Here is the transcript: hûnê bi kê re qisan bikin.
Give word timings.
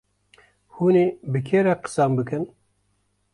hûnê 0.75 1.05
bi 1.31 1.39
kê 1.47 1.59
re 1.65 1.75
qisan 1.83 2.11
bikin. 2.17 2.43